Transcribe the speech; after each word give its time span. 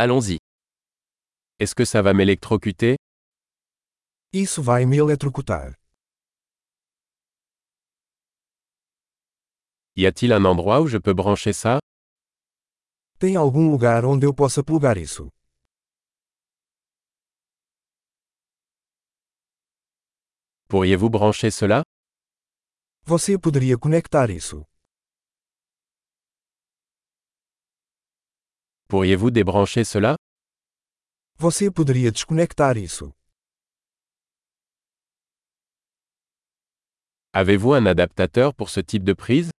Allons-y. 0.00 0.38
Est-ce 1.58 1.74
que 1.74 1.84
ça 1.84 2.02
va 2.02 2.14
m'électrocuter? 2.14 2.96
Isso 4.32 4.62
vai 4.62 4.86
me 4.86 4.96
eletrocutar. 4.96 5.74
Y 9.96 10.06
a-t-il 10.06 10.32
un 10.32 10.44
endroit 10.44 10.80
où 10.82 10.86
je 10.86 10.98
peux 10.98 11.14
brancher 11.14 11.52
ça? 11.52 11.80
Tem 13.18 13.34
algum 13.34 13.68
lugar 13.72 14.04
onde 14.04 14.24
eu 14.24 14.32
possa 14.32 14.62
plugar 14.62 14.96
isso? 14.96 15.28
Pourriez-vous 20.68 21.10
brancher 21.10 21.50
cela? 21.50 21.82
Você 23.04 23.36
poderia 23.36 23.76
conectar 23.76 24.30
isso? 24.30 24.64
Pourriez-vous 28.90 29.30
débrancher 29.30 29.84
cela? 29.84 30.16
Você 31.36 31.70
poderia 31.70 32.10
desconectar 32.10 32.78
isso? 32.78 33.12
Avez-vous 37.34 37.74
un 37.74 37.86
adaptateur 37.86 38.54
pour 38.54 38.70
ce 38.70 38.80
type 38.80 39.04
de 39.04 39.14
prise? 39.14 39.50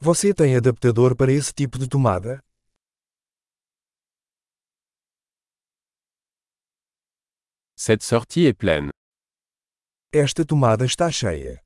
Você 0.00 0.32
tem 0.32 0.56
adaptador 0.56 1.14
para 1.14 1.30
esse 1.30 1.52
tipo 1.52 1.78
de 1.78 1.86
tomada? 1.86 2.40
Cette 7.76 8.02
sortie 8.02 8.46
est 8.46 8.54
pleine. 8.54 8.90
Esta 10.12 10.44
tomada 10.46 10.84
está 10.86 11.10
cheia. 11.10 11.62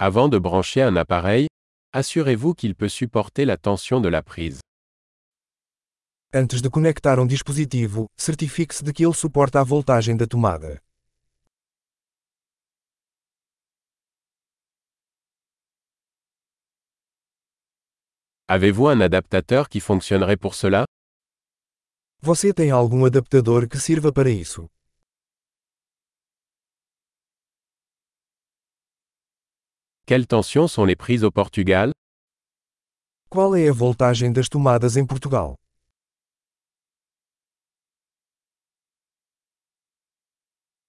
Avant 0.00 0.28
de 0.28 0.38
brancher 0.38 0.82
un 0.82 0.96
appareil, 0.96 1.46
assurez-vous 1.92 2.54
qu'il 2.54 2.74
peut 2.74 2.88
supporter 2.88 3.44
la 3.44 3.56
tension 3.56 4.00
de 4.00 4.08
la 4.08 4.22
prise. 4.22 4.60
Antes 6.32 6.60
de 6.60 6.68
conectar 6.68 7.18
um 7.18 7.26
dispositivo, 7.26 8.06
certifique-se 8.16 8.84
de 8.84 8.92
que 8.92 9.02
ele 9.04 9.14
suporta 9.14 9.60
a 9.60 9.64
voltagem 9.64 10.16
da 10.16 10.26
tomada. 10.26 10.78
Avez-vous 18.46 18.88
un 18.88 19.00
adaptateur 19.00 19.68
qui 19.68 19.80
fonctionnerait 19.80 20.38
pour 20.38 20.54
cela? 20.54 20.84
Você 22.20 22.52
tem 22.52 22.70
algum 22.70 23.04
adaptador 23.04 23.68
que 23.68 23.78
sirva 23.78 24.12
para 24.12 24.30
isso? 24.30 24.68
Quelles 30.08 30.26
tensions 30.26 30.68
sont 30.68 30.86
les 30.86 30.96
prises 30.96 31.22
au 31.22 31.30
Portugal? 31.30 31.90
Qual 33.28 33.54
é 33.54 33.68
a 33.68 33.72
voltagem 33.74 34.32
das 34.32 34.48
tomadas 34.48 34.96
em 34.96 35.04
Portugal? 35.06 35.54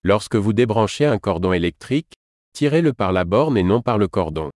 Lorsque 0.06 0.38
vous 0.38 0.54
débranchez 0.54 1.06
un 1.06 1.20
cordon 1.20 1.52
électrique, 1.52 2.14
tirez-le 2.54 2.94
par 2.94 3.12
la 3.12 3.26
borne 3.26 3.58
et 3.58 3.64
non 3.64 3.82
par 3.82 3.98
le 3.98 4.08
cordon. 4.08 4.52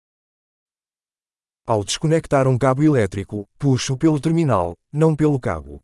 Ao 1.68 1.84
desconectar 1.84 2.48
um 2.48 2.58
cabo 2.58 2.84
elétrico, 2.84 3.46
puxo 3.60 3.98
pelo 3.98 4.18
terminal, 4.18 4.76
não 4.94 5.14
pelo 5.14 5.42
cabo. 5.42 5.82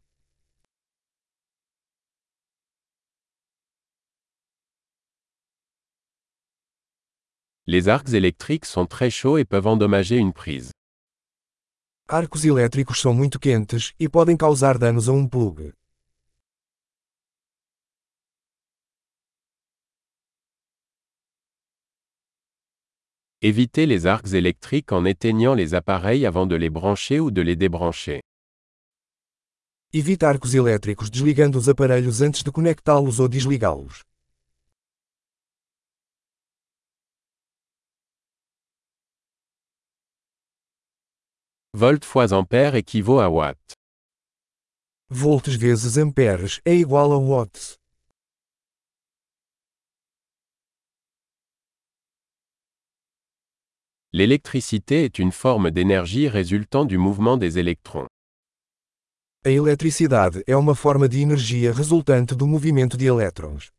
Les 7.72 7.88
arcs 7.88 8.14
électriques 8.14 8.66
sont 8.66 8.88
très 8.88 9.12
chauds 9.12 9.38
et 9.38 9.46
peuvent 9.46 9.68
endommager 9.68 10.18
une 10.18 10.34
prise. 10.34 10.72
Arcos 12.08 12.44
elétricos 12.44 13.00
são 13.00 13.14
muito 13.14 13.40
quentes 13.40 13.94
e 14.00 14.10
podem 14.10 14.36
causar 14.36 14.80
danos 14.80 15.08
a 15.08 15.12
um 15.12 15.28
plug. 15.28 15.72
Évitez 23.44 23.86
les 23.86 24.08
arcs 24.08 24.34
électriques 24.34 24.92
en 24.92 25.06
éteignant 25.06 25.54
les 25.54 25.76
appareils 25.76 26.26
avant 26.26 26.48
de 26.48 26.56
les 26.56 26.72
brancher 26.72 27.20
ou 27.20 27.30
de 27.30 27.44
les 27.44 27.56
débrancher. 27.56 28.24
Evite 29.94 30.24
arcos 30.24 30.56
elétricos 30.56 31.12
desligando 31.12 31.60
os 31.60 31.70
aparelhos 31.70 32.24
antes 32.24 32.42
de 32.42 32.50
conectá-los 32.50 33.20
ou 33.20 33.28
desligá-los. 33.28 34.09
Volt 41.76 42.04
fois 42.04 42.34
ampère 42.34 42.74
équivaut 42.74 43.20
à 43.20 43.30
watt. 43.30 43.58
Volts 45.12 45.50
vezes 45.50 46.00
amperes 46.00 46.60
é 46.66 46.74
igual 46.74 47.12
a 47.12 47.18
watts. 47.18 47.78
L'électricité 54.12 55.04
est 55.04 55.20
une 55.20 55.32
forme 55.32 55.70
d'énergie 55.70 56.28
résultant 56.28 56.86
du 56.86 56.98
mouvement 56.98 57.38
des 57.38 57.60
électrons. 57.60 58.08
A 59.46 59.52
eletricidade 59.52 60.44
é 60.48 60.56
uma 60.56 60.74
forma 60.74 61.08
de 61.08 61.22
energia 61.22 61.72
resultante 61.72 62.34
do 62.34 62.48
movimento 62.48 62.98
de 62.98 63.06
elétrons. 63.06 63.70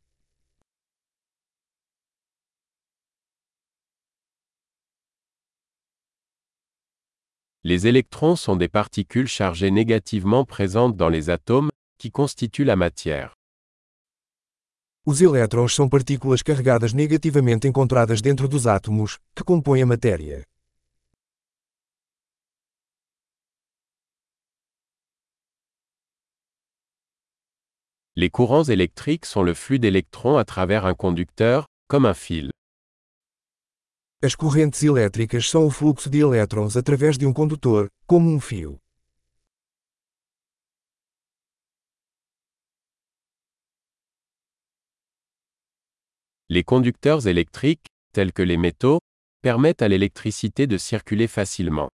Les 7.63 7.85
électrons 7.85 8.35
sont 8.35 8.55
des 8.55 8.67
particules 8.67 9.27
chargées 9.27 9.69
négativement 9.69 10.45
présentes 10.45 10.97
dans 10.97 11.09
les 11.09 11.29
atomes, 11.29 11.69
qui 11.99 12.09
constituent 12.09 12.63
la 12.63 12.75
matière. 12.75 13.35
Os 15.05 15.21
elétrons 15.21 15.67
são 15.67 15.87
partículas 15.87 16.41
carregadas 16.41 16.93
negativamente 16.93 17.67
encontradas 17.67 18.19
dentro 18.21 18.47
dos 18.47 18.65
átomos, 18.65 19.19
que 19.35 19.43
compõem 19.43 19.83
a 19.83 19.85
matéria. 19.85 20.43
Les 28.15 28.29
courants 28.29 28.63
électriques 28.63 29.25
sont 29.25 29.43
le 29.43 29.53
flux 29.53 29.79
d'électrons 29.79 30.37
à 30.37 30.45
travers 30.45 30.85
un 30.85 30.95
conducteur, 30.95 31.65
comme 31.87 32.05
un 32.05 32.13
fil. 32.15 32.51
As 34.23 34.35
correntes 34.35 34.83
elétricas 34.83 35.49
são 35.49 35.65
o 35.65 35.71
fluxo 35.71 36.07
de 36.07 36.19
elétrons 36.19 36.77
através 36.77 37.17
de 37.17 37.25
um 37.25 37.33
condutor, 37.33 37.89
como 38.05 38.29
um 38.29 38.39
fio. 38.39 38.79
Les 46.47 46.63
conducteurs 46.63 47.25
électriques, 47.25 47.87
tels 48.13 48.31
que 48.31 48.43
les 48.43 48.57
métaux, 48.57 48.99
permettent 49.41 49.81
à 49.81 49.87
l'électricité 49.87 50.67
de 50.67 50.77
circuler 50.77 51.27
facilement. 51.27 51.89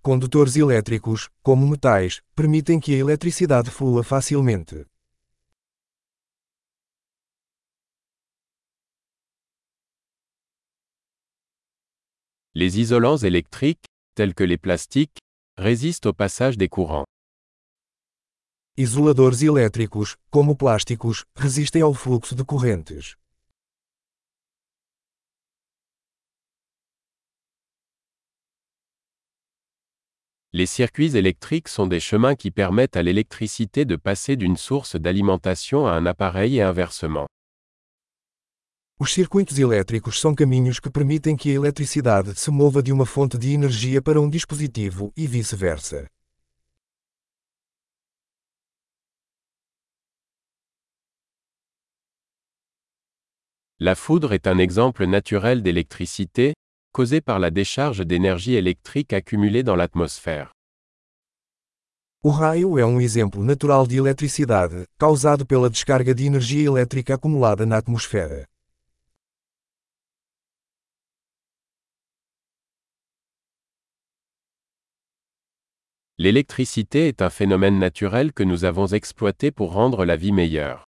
Condutores 0.00 0.56
elétricos, 0.56 1.28
como 1.42 1.66
metais, 1.66 2.20
permitem 2.36 2.78
que 2.78 2.92
a 2.92 2.98
eletricidade 2.98 3.68
flua 3.68 4.04
facilmente. 4.04 4.86
Les 12.62 12.78
isolants 12.78 13.16
électriques, 13.16 13.86
tels 14.14 14.34
que 14.34 14.44
les 14.44 14.56
plastiques, 14.56 15.18
résistent 15.58 16.06
au 16.06 16.12
passage 16.12 16.56
des 16.56 16.68
courants. 16.68 17.06
Isoladores 18.76 19.42
elétricos, 19.42 20.14
como 20.30 20.54
plásticos, 20.54 21.24
resistem 21.34 21.82
ao 21.82 21.92
fluxo 21.92 22.36
de 22.36 22.44
correntes. 22.44 23.16
Les 30.52 30.66
circuits 30.66 31.16
électriques 31.16 31.66
sont 31.66 31.88
des 31.88 31.98
chemins 31.98 32.36
qui 32.36 32.52
permettent 32.52 32.96
à 32.96 33.02
l'électricité 33.02 33.84
de 33.84 33.96
passer 33.96 34.36
d'une 34.36 34.56
source 34.56 34.94
d'alimentation 34.94 35.88
à 35.88 35.94
un 35.94 36.06
appareil 36.06 36.58
et 36.58 36.62
inversement. 36.62 37.26
Os 39.02 39.12
circuitos 39.12 39.58
elétricos 39.58 40.20
são 40.20 40.32
caminhos 40.32 40.78
que 40.78 40.88
permitem 40.88 41.36
que 41.36 41.50
a 41.50 41.54
eletricidade 41.54 42.38
se 42.38 42.52
mova 42.52 42.80
de 42.80 42.92
uma 42.92 43.04
fonte 43.04 43.36
de 43.36 43.52
energia 43.52 44.00
para 44.00 44.20
um 44.20 44.30
dispositivo 44.30 45.12
e 45.16 45.26
vice-versa. 45.26 46.06
La 53.80 53.96
foudre 53.96 54.34
est 54.34 54.46
un 54.46 54.60
exemple 54.60 55.04
naturel 55.04 55.64
d'électricité, 55.64 56.54
causée 56.92 57.20
par 57.20 57.40
la 57.40 57.50
décharge 57.50 58.06
d'énergie 58.06 58.54
électrique 58.54 59.12
accumulée 59.12 59.64
dans 59.64 59.74
l'atmosphère. 59.74 60.52
O 62.22 62.30
raio 62.30 62.78
é 62.78 62.86
um 62.86 63.00
exemplo 63.00 63.42
natural 63.42 63.84
de 63.88 63.96
eletricidade, 63.96 64.84
causado 64.96 65.44
pela 65.44 65.68
descarga 65.68 66.14
de 66.14 66.24
energia 66.24 66.64
elétrica 66.68 67.16
acumulada 67.16 67.66
na 67.66 67.78
atmosfera. 67.78 68.46
L'électricité 76.18 77.08
est 77.08 77.22
un 77.22 77.30
phénomène 77.30 77.78
naturel 77.78 78.32
que 78.32 78.42
nous 78.42 78.64
avons 78.64 78.86
exploité 78.86 79.50
pour 79.50 79.72
rendre 79.72 80.04
la 80.04 80.16
vie 80.16 80.32
meilleure. 80.32 80.84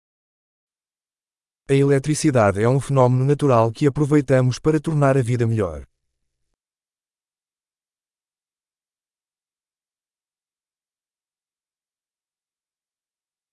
A 1.67 1.75
eletricidade 1.75 2.61
é 2.61 2.69
um 2.69 2.79
fenômeno 2.79 3.25
natural 3.25 3.73
que 3.73 3.87
aproveitamos 3.87 4.59
para 4.59 4.79
tornar 4.79 5.17
a 5.17 5.23
vida 5.23 5.47
melhor. 5.47 5.87